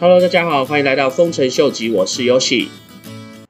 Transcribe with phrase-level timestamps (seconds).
[0.00, 2.68] Hello，大家好，欢迎来到丰臣秀吉，我是 Yoshi。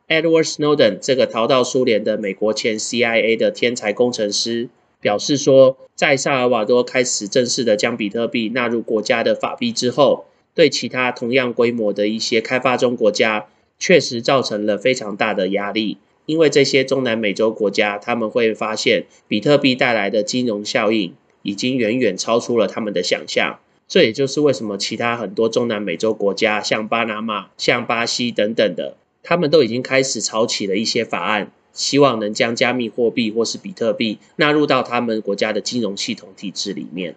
[0.08, 10.24] Edward Snowden 这个逃到苏联的美国前 CIA 的天才工程师表示说，在萨尔瓦多开始正式的将比特币纳入国家的法币之后，
[10.54, 15.98] 对其他同样规模的一些开发中国家确实造成了非常大的压力。
[16.24, 23.58] 因为这些中南美洲国家，他们会发现比特币带来的金融效应已经远远超出了他们的想象。
[23.88, 37.16] 这也就是为什么其他很多中南美洲国家，像巴拿马、像巴西等等的，他们都已经开始炒起了一些法案，希望能将加密货币或是比特币纳入到他们国家的金融系统体制里面。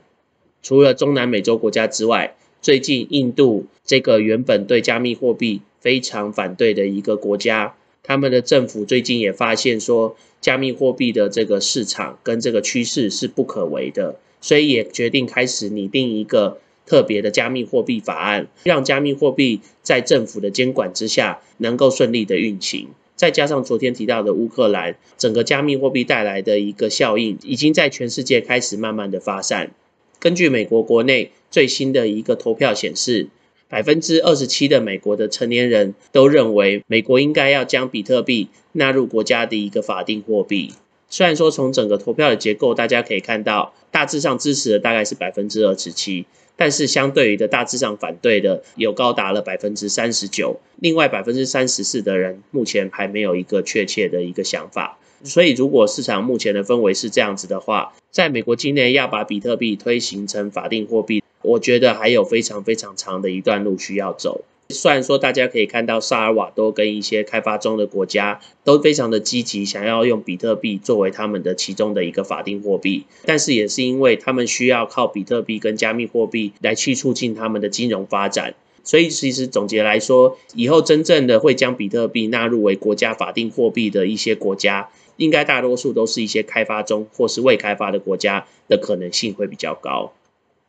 [0.63, 7.75] 除了中南美洲国家之外，最近印度这个原本对加密货币非常反对的一个国家。
[8.03, 22.89] 他们的政府最近也发现说，加密货币的这个市场跟这个趋势是不可为的，所以也决定开始拟定一个特别的加密货币法案，让加密货币在政府的监管之下能够顺利的运行。
[23.15, 29.71] 再加上昨天提到的乌克兰，整个加密货币带来的一个效应，已经在全世界开始慢慢的发散。
[30.19, 33.29] 根据美国国内最新的一个投票显示。
[33.71, 40.73] 百分之二十七的美国的成年人都认为，美国应该要将比特币纳入国家的一个法定货币。
[41.11, 54.97] 虽然说从整个投票的结构，大家可以看到，大致上支持的大概是百分之二十七，但是相对于的大致上反对的有高达了百分之三十九，另外百分之三十四的人目前还没有一个确切的一个想法。
[55.23, 61.21] 所以，如果市场目前的氛围是这样子的话，在美国境内要把比特币推行成法定货币。
[61.43, 64.45] 我觉得还有非常非常长的一段路需要走。
[64.71, 78.55] 虽然说大家可以看到萨尔瓦多跟一些开发中的国家都非常的积极，想要用比特币作为他们的其中的一个法定货币，但是也是因为他们需要靠比特币跟加密货币来去促进他们的金融发展。
[78.83, 90.13] 所以其实总结来说，以后真正的会将比特币纳入为国家法定货币的一些国家，应该大多数都是一些开发中或是未开发的国家的可能性会比较高。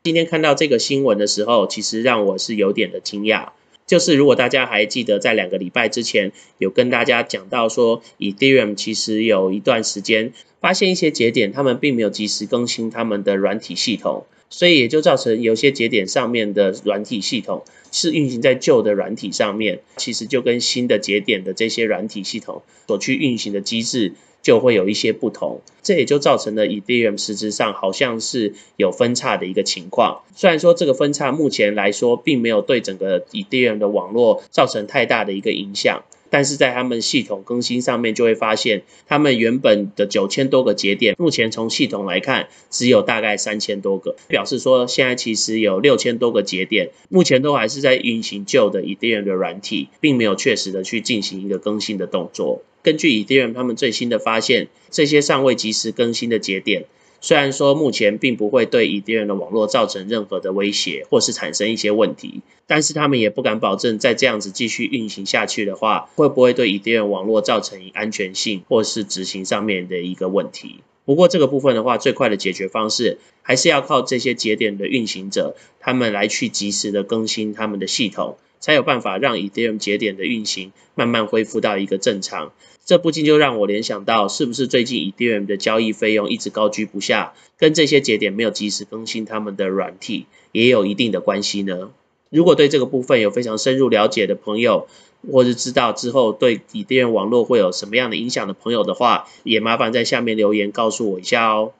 [0.03, 3.49] 今天看到这个新闻的时候，其实让我是有点的惊讶。
[3.93, 10.33] 就是如果大家还记得，在两个礼拜之前有跟大家讲到说，Ethereum 其实有一段时间
[10.63, 24.15] 发现一些节点，他们并没有及时更新他们的软体系统，所以也就造成有些节点上面的软体系统是运行在旧的软体上面，其实就跟新的节点的这些软体系统所去运行的机制。
[24.43, 30.21] 就会有一些不同，这也就造成了 Ethereum 实质上好像是有分叉的一个情况。
[30.35, 36.03] 虽然说这个分叉目前来说并没有对整个 Ethereum 的网络造成太大的一个影响。
[36.33, 52.63] 但是在他们系统更新上面，就会发现他们原本的九千多个节点，目前从系统来看，只有大概三千多个，表示说现在其实有六千多个节点，目前都还是在运行旧的 Ethereum 的软体，并没有确实的去进行一个更新的动作。
[52.83, 56.85] 根据 Ethereum 他们最新的发现，这些尚未及时更新的节点。
[57.21, 70.81] 虽然说目前并不会对 Ethereum 的网络造成任何的威胁，或是产生一些问题，但是他们也不敢保证，在这样子继续运行下去的话，会不会对 Ethereum 网络造成安全性或是执行上面的一个问题。
[71.05, 78.37] 不过这个部分的话，最快的解决方式还是要靠这些节点的运行者，他们来去及时的更新他们的系统。
[78.59, 82.53] 才有办法让 Ethereum 节点的运行慢慢恢复到一个正常。
[82.85, 91.91] 这不禁就让我联想到，是不是最近 Ethereum 的交易费用一直高居不下，跟这些节点没有及时更新他们的软体也有一定的关系呢？
[92.29, 94.89] 如果对这个部分有非常深入了解的朋友，
[95.31, 101.73] 或是知道之后对 Ethereum 网络会有什么样的影响的朋友的话，也麻烦在下面留言告诉我一下哦。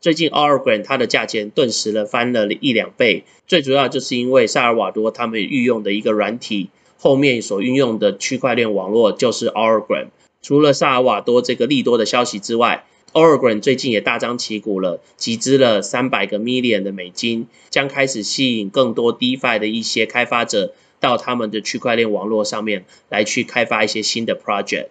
[0.00, 10.08] 最近 o r g a n 它的价钱顿时了翻了一两倍，最主要就是因为萨尔瓦多他们御用的一个软体后面所运用的区块链网络就是 o r g a n
[10.44, 24.88] 除了萨尔瓦多这个利多的消息之外 o r g a n 最近也大张旗鼓了，集资了三百个 million 的美金，将开始吸引更多 DeFi 的一些开发者到他们的区块链网络上面来去开发一些新的 project。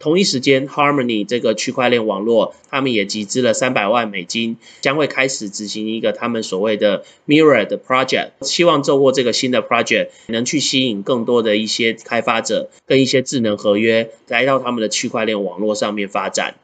[0.00, 16.54] 同一时间，Harmony 这个区块链网络，他们也集资了三百万美金，将会开始执行一个他们所谓的 Mirror 的 project，希望透过这个新的 project，能去吸引更多的一些开发者跟一些智能合约来到他们的区块链网络上面发展。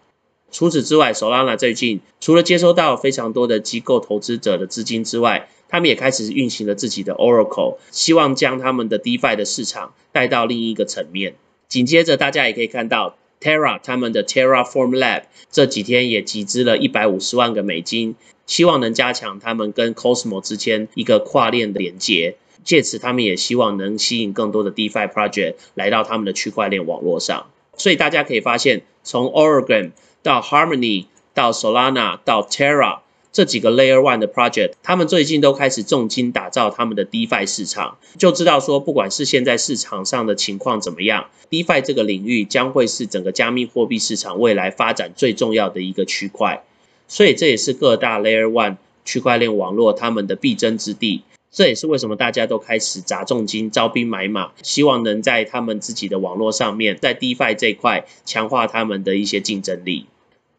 [0.50, 11.34] 除此之外，Solana 最近除了接收到非常多的机构投资者的资金之外，他们也开始运行了自己的 Oracle，希望将他们的 DeFi 的市场带到另一个层面。
[11.68, 13.18] 紧接着，大家也可以看到。
[13.40, 18.14] Terra 他们的 Terraform Lab 这几天也集资了一百五十万个美金，
[18.46, 22.36] 希望能加强他们跟 Cosmo 之间一个跨链的连接。
[22.64, 27.46] 借此他们也希望能吸引更多的 DeFi project 来到他们的区块链网络上。
[27.76, 29.92] 所以大家可以发现，从 Oregon
[30.22, 33.00] 到 Harmony 到 Solana 到 Terra。
[33.36, 46.64] 这几个 Layer One 的 project，他们最近都开始重金打造他们的 DeFi 市场，就知道说，不管是现在市场上的情况怎么样，DeFi 这个领域将会是整个加密货币市场未来发展最重要的一个区块。
[47.08, 51.20] 所以这也是各大 Layer One 区块链网络他们的必争之地。
[51.50, 60.06] 这也是为什么大家都开始砸重金、招兵买马，希望能在他们自己的网络上面，在 DeFi 这一块强化他们的一些竞争力。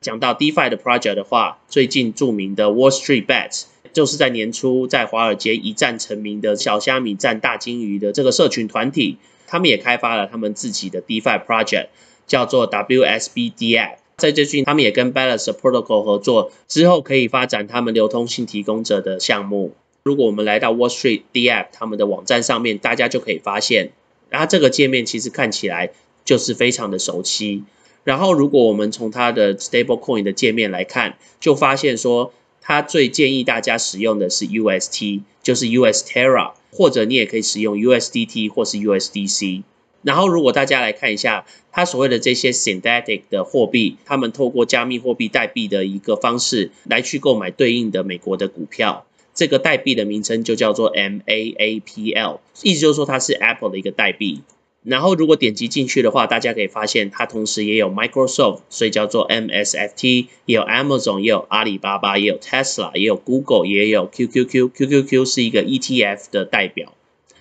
[0.01, 3.63] 讲到 DeFi 的 project 的话，最近著名的 Wall Street Bets
[3.93, 9.17] 就是在年初在华尔街一战成名的小虾米战大金鱼的这个社群团体，
[9.47, 11.87] 他们也开发了他们自己的 DeFi project，
[12.27, 13.95] 叫做 WSBDF。
[14.17, 19.75] 在最近，他们也跟 Balance Protocol 合作，之后可以发展他们流通性提供者的项目。
[20.03, 23.91] 如果我们来到 Wall Street DF 他们的网站上面，大家就可以发现，
[24.31, 25.91] 它这个界面其实看起来
[26.23, 27.63] 就是非常的熟悉。
[28.07, 32.31] 然后，如果我们从它的 Stablecoin 的界面来看，就发现说，
[32.61, 39.63] 它最建议大家使用的是 UST，就是 US Terra，或者你也可以使用 USDT 或是 USDC。
[40.03, 49.05] 然后，如果大家来看一下，它所谓的这些 synthetic 的货币，他们透过加密货币代币的一个方式来去购买对应的美国的股票，
[49.35, 54.43] 这个代币的名称就叫做 MAAPL，意思就是说它是 Apple 的一个代币。
[54.87, 66.93] 然后，如果点击进去的话，大家可以发现它同时也有 Microsoft，所以叫做 MSFT，也有 Amazon，也有阿里巴巴，也有 Tesla，也有 Google，也有 QQQ，QQQ 是一个 ETF 的代表。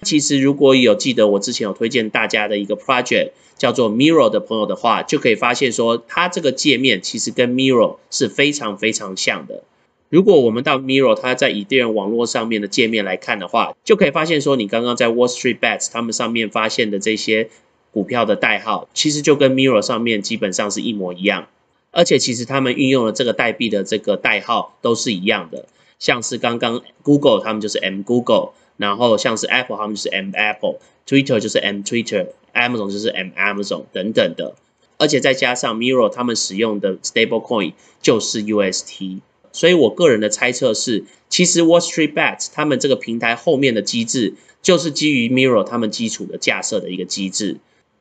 [0.02, 9.62] 其实，如果有记得我之前有推荐大家的一个 project 叫做 Mirror 的朋友的话，就可以发现说，它这个界面其实跟 Mirror 是非常非常像的。
[10.08, 17.48] 如果我们到 Mirror 它在以太坊网络上面的界面来看的话，就可以发现说，你刚刚在 Wall Street Bets 他们上面发现的这些
[17.90, 21.48] 股票的代号，其实就跟 Mirror 上面基本上是一模一样。
[21.90, 25.66] 而且其实他们运用的这个代币的这个代号都是一样的，
[25.98, 34.54] 像是刚刚 Google 他们就是 M Google，然后像是 Apple 他们就是 M Apple，Twitter 就是 M Twitter，Amazon 就是 M Amazon 等等的。
[34.98, 39.20] 而且再加上 Mirror 他们使用的 Stablecoin 就是 UST。
[39.56, 47.56] 所以我个人的猜测是，其实 Wall Street Bets 他们这个平台后面的机制，就是基于 Mirror 他们基础的架设的一个机制。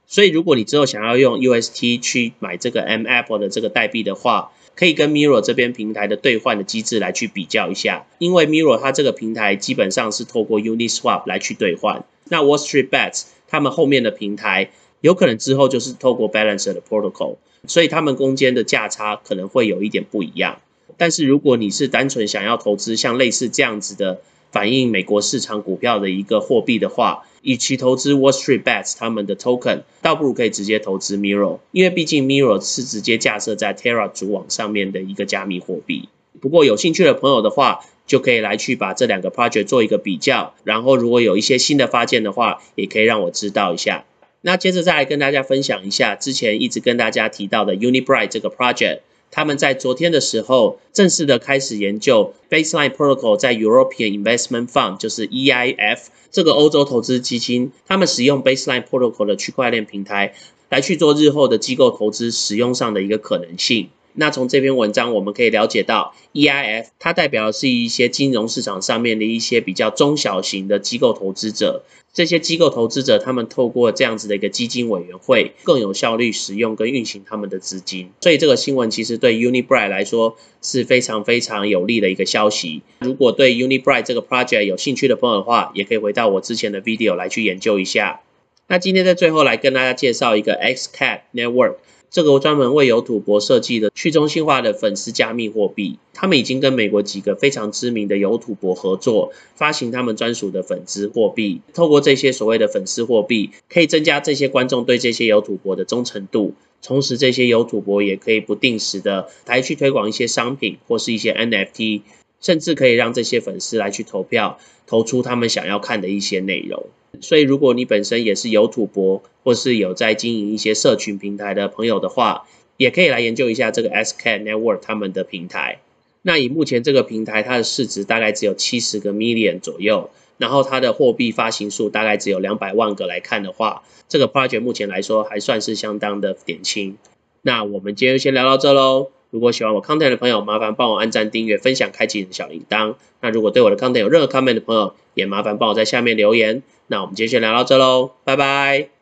[0.06, 8.06] 所以如果你之后想要用 UST 去买这个 M Apple 的这个代币的话，可以跟 Mirror 这边平台的兑换的机制来去比较一下。
[8.18, 20.60] 因为 Mirror 它这个平台基本上是透过 Uniswap 来去兑换，那 Wall Street Bets 他们后面的平台有可能之后就是透过 Balancer 的 Protocol，所以他们中间的价差可能会有一点不一样。
[20.98, 24.22] 但是如果你是单纯想要投资像类似这样子的
[24.52, 36.10] 反映美国市场股票的一个货币的话，与其投资 Wall Street Bets 他们的 token，倒不如可以直接投资 Mirror，因为毕竟 Mirror 是直接架设在 Terra 主网上面的一个加密货币。
[36.40, 44.06] 不过有兴趣的朋友的话，就可以来去把这两个 project 做一个比较，然后如果有一些新的发现的话，也可以让我知道一下。
[44.42, 49.00] 那接着再来跟大家分享一下之前一直跟大家提到的 Unibright 这个 project。
[49.32, 56.00] 他们在昨天的时候正式的开始研究 Baseline Protocol 在 European Investment Fund，就是 EIF
[56.32, 60.34] 这个欧洲投资基金，他们使用 Baseline Protocol 的区块链平台
[60.70, 63.90] 来去做日后的机构投资使用上的一个可能性。
[64.16, 71.84] 那从这篇文章我们可以了解到，EIF 它代表的是一些金融市场上面的一些比较中小型的机构投资者。
[72.14, 78.10] 这些机构投资者他们透过这样子的一个基金委员会，更有效率使用跟运行他们的资金。
[78.22, 82.84] 所以这个新闻其实对 Unibright 来说是非常非常有利的一个消息。
[83.00, 88.22] 如果对 Unibright 这个 project 有兴趣的朋友的话，也可以回到我之前的 video 来去研究一下。
[88.68, 91.76] 那今天在最后来跟大家介绍一个 XCAT Network。
[92.16, 101.60] 这个专门为有土博设计的去中心化的粉丝加密货币，他们已经跟美国几个非常知名的有土博合作，发行他们专属的粉丝货币。
[101.74, 112.00] 透过这些所谓的粉丝货币，可以增加这些观众对这些有土博的忠诚度，同时这些有土博也可以不定时的来去推广一些商品或是一些 NFT，
[112.42, 116.88] 甚至可以让这些粉丝来去投票，投出他们想要看的一些内容。
[117.22, 122.46] 所以，如果你本身也是有土博，或是有在经营一些社群平台的朋友的话，
[122.78, 125.80] 也可以来研究一下这个 S K Network 他们的平台。
[126.24, 136.98] 那以目前这个平台，它的市值大概只有七十个 million 左右，然后它的货币发行数大概只有两百万个来看的话，这个 project 目前来说还算是相当的点轻。
[137.44, 139.12] 那我们今天就先聊到这喽。
[139.36, 142.96] 如果喜欢我 content 的朋友，麻烦帮我按赞、订阅、分享、开启小铃铛。
[143.20, 146.64] 那如果对我的 content 有任何 comment 的朋友，也麻烦帮我在下面留言。
[146.88, 148.95] 那我们今天先聊到这喽，拜拜。